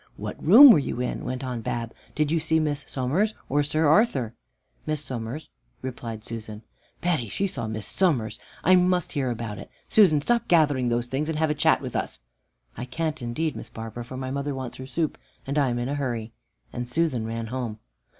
"What 0.15 0.43
room 0.43 0.71
were 0.71 0.79
you 0.79 0.99
in?" 0.99 1.23
went 1.25 1.43
on 1.43 1.61
Bab. 1.61 1.93
"Did 2.15 2.31
you 2.31 2.39
see 2.39 2.59
Miss 2.59 2.85
Somers 2.87 3.35
or 3.49 3.61
Sir 3.61 3.87
Arthur?" 3.87 4.33
"Miss 4.87 5.01
Somers," 5.01 5.49
replied 5.83 6.23
Susan. 6.23 6.63
"Betty, 7.01 7.29
she 7.29 7.45
saw 7.45 7.67
Miss 7.67 7.85
Somers! 7.85 8.39
I 8.63 8.73
must 8.75 9.11
hear 9.11 9.29
about 9.29 9.59
it. 9.59 9.69
Susan, 9.89 10.19
stop 10.19 10.47
gathering 10.47 10.89
those 10.89 11.05
things, 11.05 11.29
and 11.29 11.37
have 11.37 11.51
a 11.51 11.53
chat 11.53 11.81
with 11.81 11.95
us." 11.95 12.17
"I 12.75 12.85
can't 12.85 13.21
indeed, 13.21 13.55
Miss 13.55 13.69
Barbara, 13.69 14.03
for 14.03 14.17
my 14.17 14.31
mother 14.31 14.55
wants 14.55 14.77
her 14.77 14.87
soup, 14.87 15.19
and 15.45 15.55
I 15.59 15.69
am 15.69 15.77
in 15.77 15.87
a 15.87 15.93
hurry." 15.93 16.33
And 16.73 16.89
Susan 16.89 17.27
ran 17.27 17.45
home. 17.53 17.77